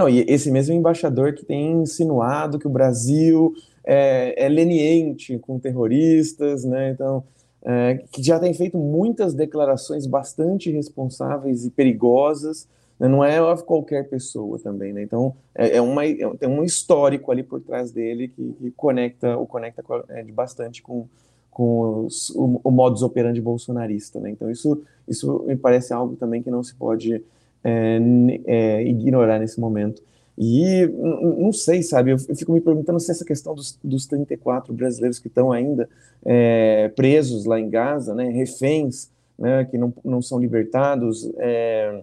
[0.00, 3.52] Não, e esse mesmo embaixador que tem insinuado que o Brasil
[3.84, 6.92] é, é leniente com terroristas, né?
[6.92, 7.22] Então,
[7.62, 12.66] é, que já tem feito muitas declarações bastante responsáveis e perigosas,
[12.98, 13.08] né?
[13.08, 15.02] não é qualquer pessoa também, né?
[15.02, 19.36] Então, é, é uma, é, tem um histórico ali por trás dele que, que conecta,
[19.36, 21.06] o conecta é, bastante com,
[21.50, 24.30] com os, o, o modus operandi bolsonarista, né?
[24.30, 27.22] Então, isso, isso me parece algo também que não se pode
[27.64, 27.98] é,
[28.46, 30.02] é, ignorar nesse momento.
[30.42, 35.18] E não sei, sabe, eu fico me perguntando se essa questão dos, dos 34 brasileiros
[35.18, 35.86] que estão ainda
[36.24, 42.02] é, presos lá em Gaza, né, reféns, né, que não, não são libertados, é,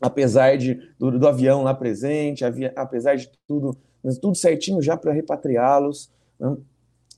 [0.00, 3.76] apesar de, do, do, avião lá presente, havia, apesar de tudo,
[4.22, 6.10] tudo certinho já para repatriá-los.
[6.40, 6.56] Né,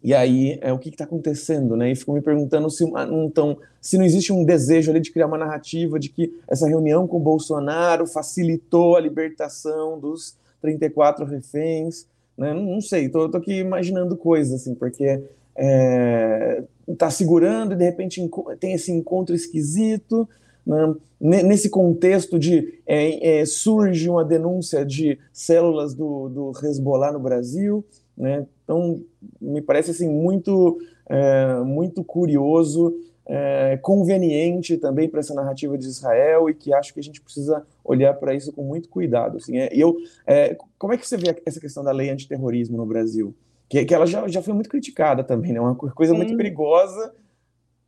[0.03, 1.91] e aí, é, o que está acontecendo, né?
[1.91, 5.39] E fico me perguntando se, então, se não existe um desejo ali de criar uma
[5.39, 12.07] narrativa de que essa reunião com o Bolsonaro facilitou a libertação dos 34 reféns,
[12.37, 12.55] né?
[12.55, 15.21] Não, não sei, tô, tô, aqui imaginando coisas, assim, porque
[15.57, 16.63] é,
[16.97, 18.21] tá segurando e de repente
[18.61, 20.29] tem esse encontro esquisito,
[20.65, 20.95] né?
[21.21, 27.85] Nesse contexto de é, é, surge uma denúncia de células do, do Hezbollah no Brasil,
[28.19, 28.47] né?
[28.65, 29.01] Então,
[29.41, 30.79] me parece assim muito,
[31.09, 37.01] é, muito curioso, é, conveniente também para essa narrativa de Israel e que acho que
[37.01, 39.37] a gente precisa olhar para isso com muito cuidado.
[39.37, 42.87] Assim, é, eu, é, como é que você vê essa questão da lei antiterrorismo no
[42.87, 43.35] Brasil?
[43.69, 45.61] Que, que ela já, já foi muito criticada também, né?
[45.61, 47.15] Uma coisa muito perigosa.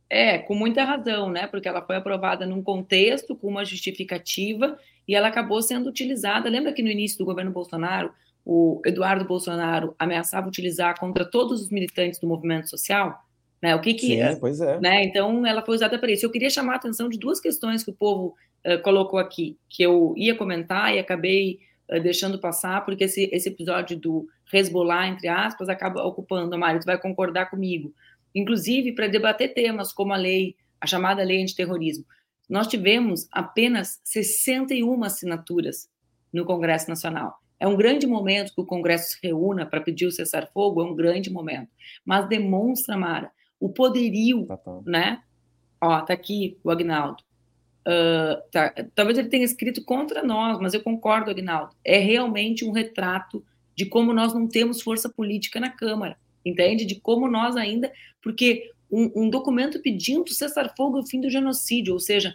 [0.07, 1.47] É, com muita razão, né?
[1.47, 6.49] Porque ela foi aprovada num contexto, com uma justificativa, e ela acabou sendo utilizada.
[6.49, 8.11] Lembra que no início do governo Bolsonaro,
[8.45, 13.23] o Eduardo Bolsonaro ameaçava utilizar contra todos os militantes do movimento social,
[13.61, 13.75] né?
[13.75, 14.79] O que que, Sim, pois é.
[14.79, 15.03] né?
[15.03, 16.25] Então ela foi usada para isso.
[16.25, 19.83] Eu queria chamar a atenção de duas questões que o povo uh, colocou aqui, que
[19.83, 25.27] eu ia comentar e acabei uh, deixando passar, porque esse, esse episódio do Hezbollah, entre
[25.27, 27.93] aspas, acaba ocupando, Mário, tu vai concordar comigo,
[28.33, 32.05] inclusive para debater temas como a lei, a chamada lei antiterrorismo.
[32.49, 35.89] Nós tivemos apenas 61 assinaturas
[36.33, 37.40] no Congresso Nacional.
[37.61, 40.95] É um grande momento que o Congresso se reúna para pedir o cessar-fogo, é um
[40.95, 41.69] grande momento.
[42.03, 44.81] Mas demonstra, Mara, o poderio, tá, tá.
[44.83, 45.21] né?
[45.79, 47.23] Ó, tá aqui o Agnaldo.
[47.87, 51.75] Uh, tá, talvez ele tenha escrito contra nós, mas eu concordo, Agnaldo.
[51.85, 53.45] É realmente um retrato
[53.75, 56.83] de como nós não temos força política na Câmara, entende?
[56.83, 57.93] De como nós ainda.
[58.23, 62.33] Porque um, um documento pedindo cessar-fogo e o fim do genocídio, ou seja,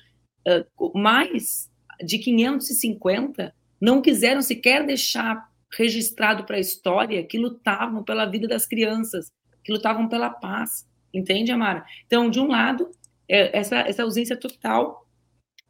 [0.79, 1.69] uh, mais
[2.05, 8.67] de 550 não quiseram sequer deixar registrado para a história que lutavam pela vida das
[8.67, 10.87] crianças, que lutavam pela paz.
[11.13, 11.85] Entende, Amara?
[12.07, 12.91] Então, de um lado,
[13.29, 15.07] é essa, essa ausência total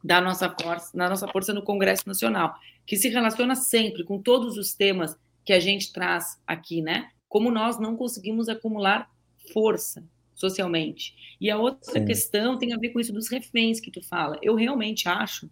[0.03, 2.55] da nossa força, da nossa força no Congresso Nacional,
[2.87, 7.11] que se relaciona sempre com todos os temas que a gente traz aqui, né?
[7.29, 9.11] Como nós não conseguimos acumular
[9.53, 11.15] força socialmente.
[11.41, 12.05] E a outra Sim.
[12.05, 14.39] questão tem a ver com isso dos reféns que tu fala.
[14.43, 15.51] Eu realmente acho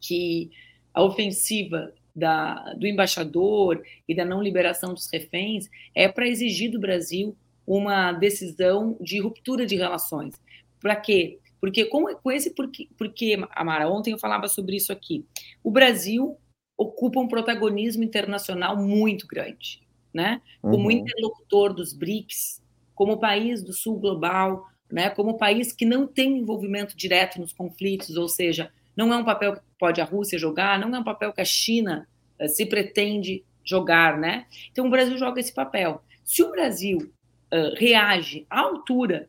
[0.00, 0.50] que
[0.94, 6.78] a ofensiva da, do embaixador e da não liberação dos reféns é para exigir do
[6.78, 10.34] Brasil uma decisão de ruptura de relações.
[10.80, 11.38] Para quê?
[11.60, 15.24] Porque com, com esse porque, porque, Amara, ontem eu falava sobre isso aqui.
[15.62, 16.36] O Brasil
[16.76, 19.80] ocupa um protagonismo internacional muito grande,
[20.12, 20.42] né?
[20.60, 20.90] Como uhum.
[20.90, 22.62] interlocutor dos BRICS,
[22.94, 25.08] como país do Sul global, né?
[25.10, 29.54] Como país que não tem envolvimento direto nos conflitos, ou seja, não é um papel
[29.54, 32.08] que pode a Rússia jogar, não é um papel que a China
[32.40, 34.46] uh, se pretende jogar, né?
[34.70, 36.02] Então o Brasil joga esse papel.
[36.24, 39.28] Se o Brasil uh, reage à altura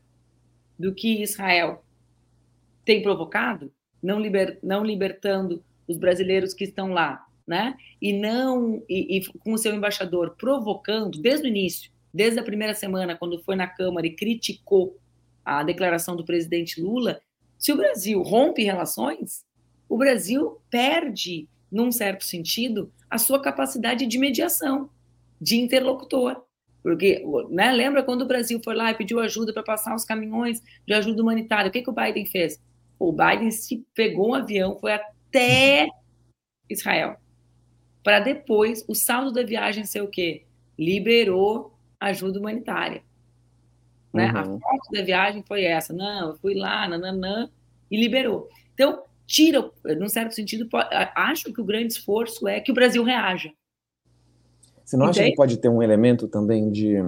[0.78, 1.84] do que Israel
[2.84, 7.76] tem provocado, não, liber, não libertando os brasileiros que estão lá, né?
[8.02, 12.74] E não e, e com o seu embaixador provocando desde o início, desde a primeira
[12.74, 14.98] semana, quando foi na Câmara e criticou
[15.44, 17.22] a declaração do presidente Lula,
[17.58, 19.46] se o Brasil rompe relações,
[19.88, 24.90] o Brasil perde, num certo sentido, a sua capacidade de mediação,
[25.40, 26.44] de interlocutor.
[26.82, 30.62] Porque, né, lembra quando o Brasil foi lá e pediu ajuda para passar os caminhões
[30.86, 31.70] de ajuda humanitária?
[31.70, 32.62] O que, que o Biden fez?
[33.00, 35.88] O Biden se pegou um avião, foi até
[36.70, 37.18] Israel.
[38.04, 40.46] Para depois, o saldo da viagem ser o quê?
[40.78, 43.02] Liberou ajuda humanitária.
[44.14, 44.32] Né?
[44.32, 44.38] Uhum.
[44.38, 45.92] A foto da viagem foi essa.
[45.92, 47.50] Não, eu fui lá, nananã,
[47.90, 48.48] e liberou.
[48.74, 50.68] Então, tira, num certo sentido,
[51.16, 53.52] acho que o grande esforço é que o Brasil reaja.
[54.84, 55.22] Você não Entende?
[55.22, 57.04] acha que pode ter um elemento também de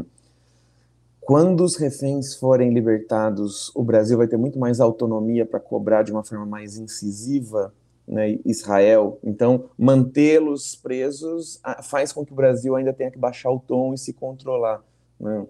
[1.22, 6.12] quando os reféns forem libertados, o Brasil vai ter muito mais autonomia para cobrar de
[6.12, 7.74] uma forma mais incisiva
[8.08, 9.20] né, Israel.
[9.22, 13.98] Então, mantê-los presos faz com que o Brasil ainda tenha que baixar o tom e
[13.98, 14.82] se controlar.
[15.20, 15.46] Né?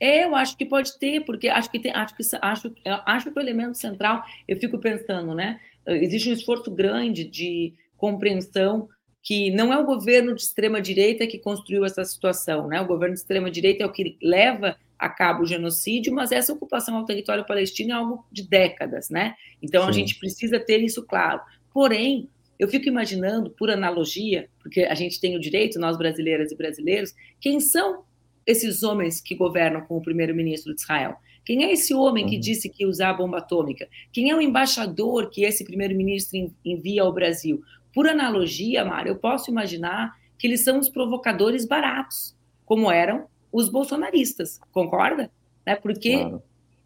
[0.00, 3.38] É, eu acho que pode ter, porque acho que tem, acho que acho, acho que
[3.38, 5.60] o elemento central, eu fico pensando, né?
[5.96, 8.88] Existe um esforço grande de compreensão
[9.22, 12.80] que não é o governo de extrema direita que construiu essa situação, né?
[12.80, 16.52] O governo de extrema direita é o que leva a cabo o genocídio, mas essa
[16.52, 19.34] ocupação ao território palestino é algo de décadas, né?
[19.62, 19.88] Então Sim.
[19.88, 21.40] a gente precisa ter isso claro.
[21.72, 26.56] Porém, eu fico imaginando, por analogia, porque a gente tem o direito, nós brasileiras e
[26.56, 28.04] brasileiros, quem são
[28.44, 31.16] esses homens que governam com o primeiro-ministro de Israel?
[31.48, 32.40] Quem é esse homem que uhum.
[32.42, 33.88] disse que ia usar a bomba atômica?
[34.12, 37.62] Quem é o embaixador que esse primeiro-ministro envia ao Brasil?
[37.94, 43.70] Por analogia, Mário, eu posso imaginar que eles são os provocadores baratos, como eram os
[43.70, 45.32] bolsonaristas, concorda?
[45.66, 45.74] Né?
[45.74, 46.42] Porque, claro.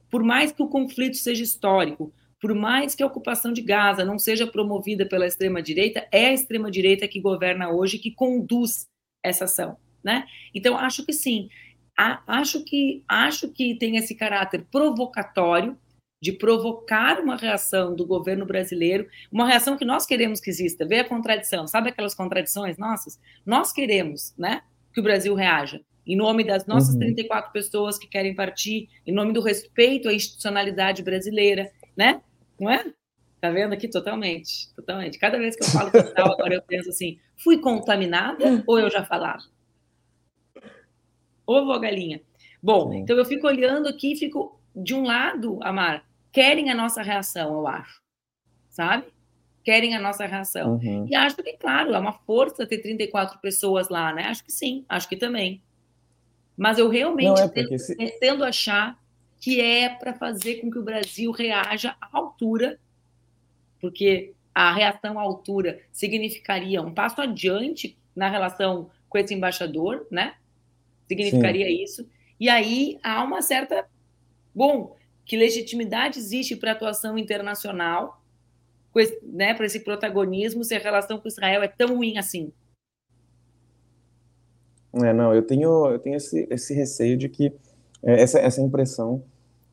[0.08, 4.16] por mais que o conflito seja histórico, por mais que a ocupação de Gaza não
[4.16, 8.86] seja promovida pela extrema-direita, é a extrema-direita que governa hoje, que conduz
[9.24, 10.24] essa ação né?
[10.54, 11.48] Então acho que sim,
[11.96, 15.76] acho que acho que tem esse caráter provocatório
[16.20, 20.86] de provocar uma reação do governo brasileiro, uma reação que nós queremos que exista.
[20.86, 23.20] Vê a contradição, sabe aquelas contradições nossas?
[23.44, 24.62] Nós queremos, né,
[24.94, 27.00] que o Brasil reaja em nome das nossas uhum.
[27.00, 32.20] 34 pessoas que querem partir, em nome do respeito à institucionalidade brasileira, né?
[32.58, 32.84] Não é?
[33.40, 35.18] Tá vendo aqui totalmente, totalmente.
[35.18, 39.04] Cada vez que eu falo tal, agora eu penso assim, fui contaminada ou eu já
[39.04, 39.42] falava?
[41.52, 42.20] Ovo ou galinha?
[42.62, 42.98] Bom, Sim.
[42.98, 47.52] então eu fico olhando aqui e fico, de um lado, Amar, querem a nossa reação,
[47.54, 48.00] eu acho.
[48.68, 49.06] Sabe?
[49.64, 50.74] Querem a nossa reação.
[50.74, 51.06] Uhum.
[51.08, 54.24] E acho que, claro, é uma força ter 34 pessoas lá, né?
[54.24, 55.62] Acho que sim, acho que também.
[56.56, 57.96] Mas eu realmente é tendo, se...
[58.18, 58.98] tendo achar
[59.40, 62.78] que é para fazer com que o Brasil reaja à altura,
[63.80, 70.34] porque a reação à altura significaria um passo adiante na relação com esse embaixador, né?
[71.08, 71.82] Significaria Sim.
[71.82, 72.08] isso.
[72.38, 73.86] E aí há uma certa.
[74.54, 78.20] Bom, que legitimidade existe para a atuação internacional,
[79.22, 82.52] né, para esse protagonismo, se a relação com Israel é tão ruim assim?
[84.92, 87.52] É, não, eu tenho, eu tenho esse, esse receio de que,
[88.02, 89.22] é, essa, essa impressão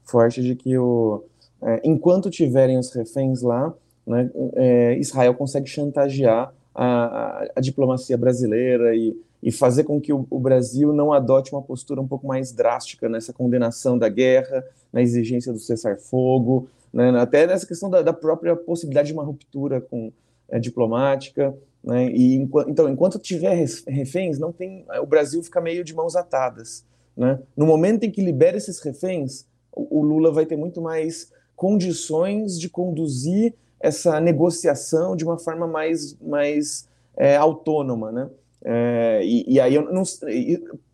[0.06, 1.26] forte de que, o,
[1.62, 3.74] é, enquanto tiverem os reféns lá,
[4.08, 10.12] né, é, Israel consegue chantagear a, a, a diplomacia brasileira e e fazer com que
[10.12, 14.66] o, o, Brasil não adote uma postura um pouco mais drástica nessa condenação da guerra,
[14.92, 19.80] na exigência do cessar-fogo, né, até nessa questão da, da, própria possibilidade de uma ruptura
[19.80, 20.12] com,
[20.50, 21.56] é, diplomática.
[21.82, 22.36] Né, e
[22.68, 26.84] então, enquanto tiver reféns, não tem, o Brasil fica meio de mãos atadas.
[27.16, 27.40] Né?
[27.56, 32.60] No momento em que libera esses reféns, o, o Lula vai ter muito mais condições
[32.60, 38.30] de conduzir essa negociação de uma forma mais, mais é, autônoma, né?
[38.64, 40.04] É, e, e, aí eu não,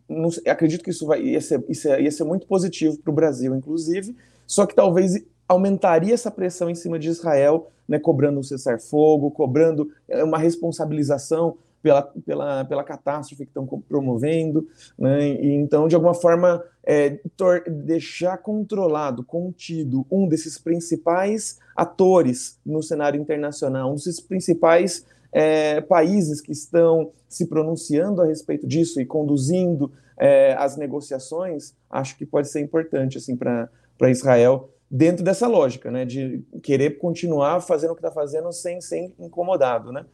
[0.08, 3.54] não, acredito que isso vai ia ser, isso ia ser muito positivo para o Brasil,
[3.54, 4.14] inclusive,
[4.46, 9.90] só que talvez aumentaria essa pressão em cima de Israel, né, cobrando um cessar-fogo, cobrando
[10.08, 14.66] é, uma responsabilização pela, pela, pela catástrofe que estão promovendo,
[14.98, 17.20] né, e então, de alguma forma, é,
[17.68, 26.40] deixar controlado, contido, um desses principais atores no cenário internacional, um desses principais é, países
[26.40, 32.48] que estão se pronunciando a respeito disso e conduzindo é, as negociações, acho que pode
[32.48, 33.70] ser importante assim para
[34.10, 39.12] Israel dentro dessa lógica, né, de querer continuar fazendo o que está fazendo sem ser
[39.18, 40.06] incomodado, né,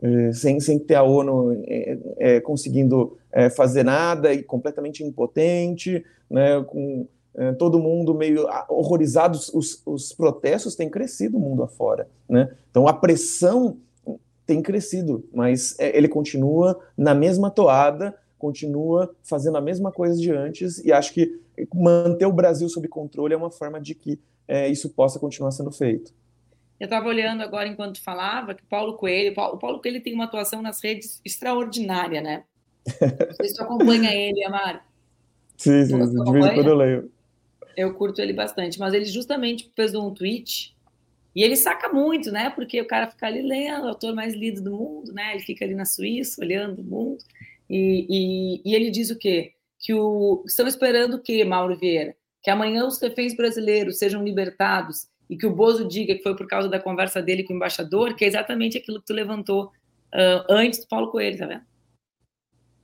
[0.00, 6.04] é, sem, sem ter a ONU é, é, conseguindo é, fazer nada e completamente impotente,
[6.30, 12.52] né, com é, todo mundo meio horrorizado, os, os protestos têm crescido mundo afora, né,
[12.70, 13.78] então a pressão
[14.48, 20.32] tem crescido, mas é, ele continua na mesma toada, continua fazendo a mesma coisa de
[20.32, 21.38] antes, e acho que
[21.74, 25.70] manter o Brasil sob controle é uma forma de que é, isso possa continuar sendo
[25.70, 26.14] feito.
[26.80, 30.62] Eu estava olhando agora enquanto falava que Paulo Coelho, o Paulo Coelho tem uma atuação
[30.62, 32.44] nas redes extraordinária, né?
[33.38, 34.86] Você acompanha ele, Amar?
[35.58, 37.12] Sim, sim, de vez em quando eu leio.
[37.76, 40.74] Eu curto ele bastante, mas ele justamente fez um tweet
[41.38, 42.50] e ele saca muito, né?
[42.50, 45.34] Porque o cara fica ali lendo, o autor mais lido do mundo, né?
[45.34, 47.18] Ele fica ali na Suíça, olhando o mundo.
[47.70, 49.52] E, e, e ele diz o quê?
[49.78, 52.16] Que o, estão esperando o quê, Mauro Vieira?
[52.42, 56.48] Que amanhã os reféns brasileiros sejam libertados e que o Bozo diga que foi por
[56.48, 60.44] causa da conversa dele com o embaixador, que é exatamente aquilo que tu levantou uh,
[60.50, 61.62] antes do Paulo Coelho, tá vendo?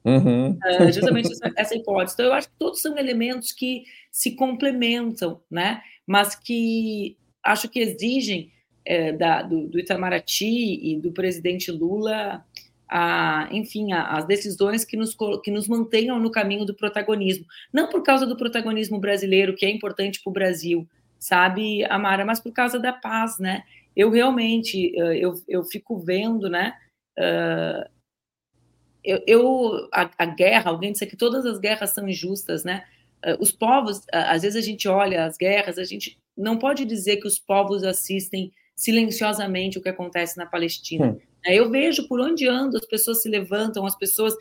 [0.04, 0.50] Uhum.
[0.52, 2.14] Uh, justamente essa, essa, hipótese.
[2.14, 5.82] Então, eu acho que todos são elementos que se complementam, né?
[6.06, 8.50] Mas que acho que exigem
[8.84, 12.44] é, da, do, do, Itamaraty e do presidente Lula
[12.88, 17.46] a, enfim, a, as decisões que nos, que nos mantenham no caminho do protagonismo.
[17.72, 20.88] Não por causa do protagonismo brasileiro, que é importante para o Brasil,
[21.18, 23.62] sabe, Amara, mas por causa da paz, né?
[23.96, 26.74] Eu realmente, eh, eu, eu fico vendo, né?
[27.18, 27.88] Uh,
[29.04, 32.84] eu, eu a, a, guerra, alguém disse que todas as guerras são injustas, né?
[33.24, 37.18] Uh, os povos, às vezes a gente olha as guerras, a gente não pode dizer
[37.18, 41.12] que os povos assistem silenciosamente o que acontece na Palestina.
[41.12, 41.18] Hum.
[41.46, 44.34] Eu vejo por onde ando, as pessoas se levantam, as pessoas,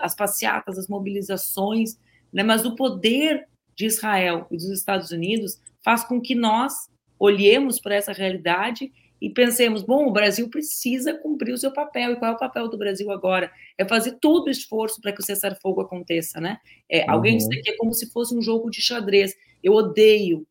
[0.00, 1.96] as passeatas, as mobilizações,
[2.32, 2.42] né?
[2.42, 6.74] mas o poder de Israel e dos Estados Unidos faz com que nós
[7.18, 12.12] olhemos para essa realidade e pensemos, bom, o Brasil precisa cumprir o seu papel.
[12.12, 13.52] E qual é o papel do Brasil agora?
[13.76, 16.58] É fazer todo o esforço para que o cessar-fogo aconteça, né?
[16.88, 17.10] É, uhum.
[17.10, 19.34] Alguém disse que é como se fosse um jogo de xadrez.
[19.62, 20.46] Eu odeio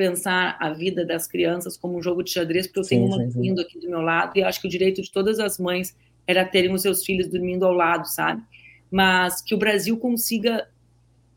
[0.00, 3.18] pensar a vida das crianças como um jogo de xadrez, porque eu sim, tenho uma
[3.18, 5.94] dormindo aqui do meu lado e acho que o direito de todas as mães
[6.26, 8.42] era terem os seus filhos dormindo ao lado, sabe?
[8.90, 10.66] Mas que o Brasil consiga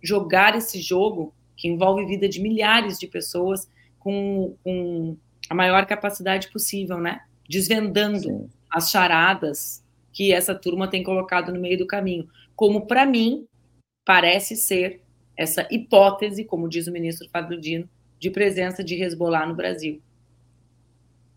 [0.01, 5.17] jogar esse jogo que envolve vida de milhares de pessoas com, com
[5.49, 7.19] a maior capacidade possível, né?
[7.49, 8.49] Desvendando Sim.
[8.71, 9.83] as charadas
[10.13, 12.29] que essa turma tem colocado no meio do caminho.
[12.55, 13.45] Como, para mim,
[14.05, 15.01] parece ser
[15.35, 17.89] essa hipótese, como diz o ministro Fábio Dino,
[18.23, 20.01] de presença de Hezbollah no Brasil.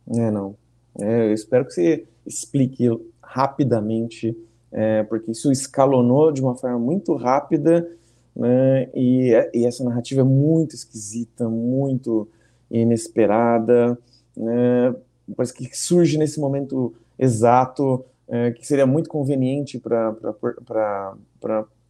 [0.09, 0.55] É, não.
[1.01, 2.89] É, eu espero que você explique
[3.21, 4.37] rapidamente,
[4.71, 7.91] é, porque isso escalonou de uma forma muito rápida,
[8.37, 12.29] né, e, e essa narrativa é muito esquisita, muito
[12.71, 13.99] inesperada,
[14.37, 14.95] né,
[15.37, 20.15] parece que surge nesse momento exato, é, que seria muito conveniente para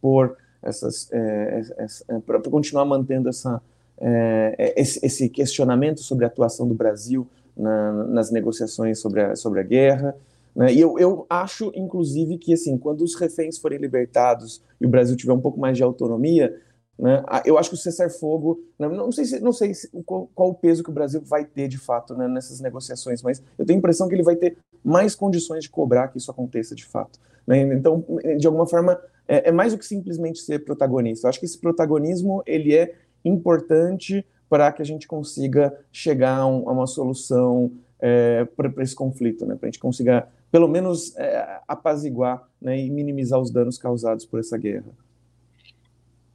[0.01, 1.61] pôr essas, é,
[2.09, 3.61] é para continuar mantendo essa,
[3.99, 9.35] é, é, esse, esse, questionamento sobre a atuação do Brasil na, nas negociações sobre a,
[9.35, 10.15] sobre a guerra.
[10.55, 14.89] Né, e eu, eu acho, inclusive, que assim, quando os reféns forem libertados e o
[14.89, 16.55] Brasil tiver um pouco mais de autonomia,
[16.99, 17.23] né?
[17.45, 20.55] Eu acho que o cessar-fogo, né, não sei, se, não sei se, qual, qual, o
[20.55, 23.79] peso que o Brasil vai ter de fato né, nessas negociações, mas eu tenho a
[23.79, 27.19] impressão que ele vai ter mais condições de cobrar que isso aconteça de fato.
[27.45, 27.61] Né?
[27.73, 28.03] Então,
[28.37, 31.27] de alguma forma, é, é, mais do que simplesmente ser protagonista.
[31.27, 32.95] Eu acho que esse protagonismo ele é
[33.27, 38.95] importante para que a gente consiga chegar a, um, a uma solução é, para esse
[38.95, 39.55] conflito, né?
[39.55, 44.39] para a gente consiga, pelo menos, é, apaziguar né, e minimizar os danos causados por
[44.39, 44.85] essa guerra.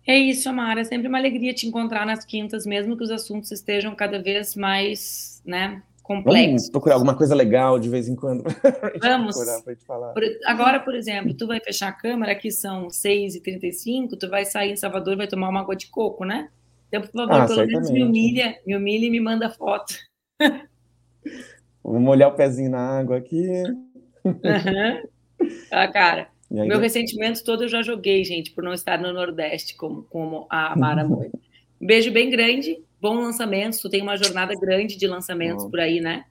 [0.06, 0.80] É isso, Amara.
[0.80, 4.56] É sempre uma alegria te encontrar nas quintas, mesmo que os assuntos estejam cada vez
[4.56, 6.46] mais, né, complexos.
[6.46, 8.42] Vamos procurar alguma coisa legal de vez em quando.
[9.00, 9.36] Vamos.
[9.86, 14.72] Por, agora, por exemplo, tu vai fechar a câmera, aqui são 6h35, tu vai sair
[14.72, 16.48] em Salvador vai tomar uma água de coco, né?
[16.92, 19.94] Então, por favor, ah, pelo menos me humilha, me humilha e me manda foto.
[21.82, 23.48] Vamos molhar o pezinho na água aqui.
[24.24, 25.08] Uhum.
[25.70, 26.28] Ah, cara,
[26.60, 30.46] Aí, Meu ressentimento todo eu já joguei, gente, por não estar no Nordeste como, como
[30.50, 31.38] a Mara Moita.
[31.80, 33.80] Um beijo bem grande, bom lançamento.
[33.80, 36.24] Tu tem uma jornada grande de lançamentos por aí, né?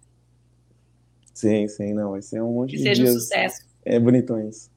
[1.34, 2.12] Sim, sim, não.
[2.12, 3.16] Vai ser um monte que de seja dias.
[3.16, 3.66] um sucesso.
[3.84, 4.70] É bonitões.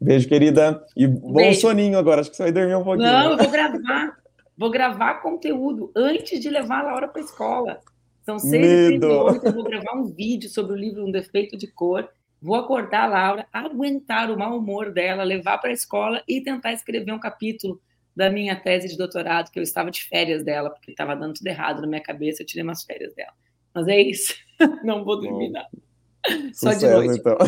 [0.00, 0.84] Beijo, querida.
[0.96, 1.60] E bom Beijo.
[1.60, 2.20] soninho agora.
[2.20, 3.10] Acho que você vai dormir um pouquinho.
[3.10, 4.21] Não, eu vou gravar.
[4.56, 7.80] Vou gravar conteúdo antes de levar a Laura para a escola.
[8.22, 9.46] São seis e oito.
[9.46, 12.08] Eu vou gravar um vídeo sobre o livro Um Defeito de Cor
[12.42, 16.72] Vou acordar a Laura, aguentar o mau humor dela, levar para a escola e tentar
[16.72, 17.80] escrever um capítulo
[18.16, 21.46] da minha tese de doutorado, que eu estava de férias dela, porque estava dando tudo
[21.46, 23.32] errado na minha cabeça, eu tirei umas férias dela.
[23.72, 24.34] Mas é isso.
[24.82, 25.70] Não vou dormir nada.
[26.52, 27.20] Só de noite.
[27.20, 27.38] Então.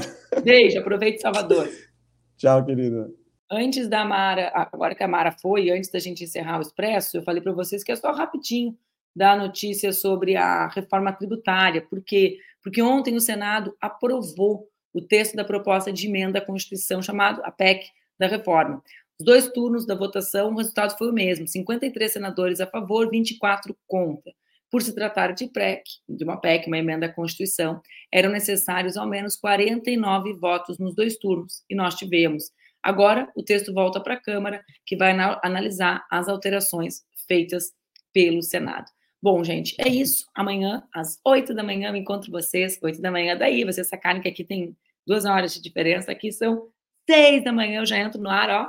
[0.44, 1.68] Beijo, aproveite Salvador.
[2.38, 3.11] Tchau, querida.
[3.57, 7.22] Antes da Mara, agora que a Mara foi, antes da gente encerrar o Expresso, eu
[7.22, 8.76] falei para vocês que é só rapidinho
[9.14, 11.80] dar notícia sobre a reforma tributária.
[11.80, 12.38] Por quê?
[12.61, 17.52] Porque ontem o Senado aprovou o texto da proposta de emenda à Constituição chamado a
[17.52, 17.86] PEC
[18.18, 18.82] da reforma.
[19.20, 23.76] Os dois turnos da votação, o resultado foi o mesmo: 53 senadores a favor, 24
[23.86, 24.32] contra.
[24.68, 27.80] Por se tratar de PEC, de uma PEC, uma emenda à Constituição,
[28.11, 32.50] eram necessários ao menos 49 votos nos dois turnos, e nós tivemos.
[32.85, 37.72] Agora, o texto volta para a Câmara, que vai analisar as alterações feitas
[38.12, 38.85] pelo Senado.
[39.22, 40.26] Bom, gente, é isso.
[40.35, 42.78] Amanhã, às 8 da manhã, eu encontro vocês.
[42.82, 44.76] 8 da manhã, daí vocês sacarem que aqui tem
[45.07, 46.12] duas horas de diferença.
[46.12, 46.68] Aqui são
[47.09, 48.64] 6 da manhã, eu já entro no ar, ó.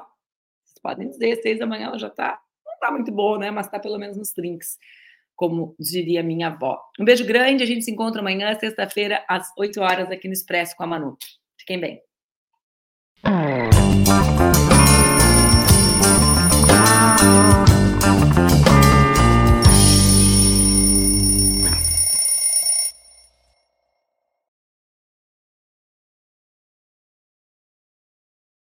[0.63, 2.39] Vocês podem dizer, 6 da manhã ela já tá.
[2.65, 3.51] Não tá muito boa, né?
[3.51, 4.77] Mas tá pelo menos nos trinks,
[5.35, 6.81] como diria minha avó.
[6.97, 10.73] Um beijo grande, a gente se encontra amanhã, sexta-feira, às 8 horas, aqui no Expresso
[10.77, 11.17] com a Manu.
[11.59, 12.01] Fiquem bem.
[14.07, 14.45] Ah.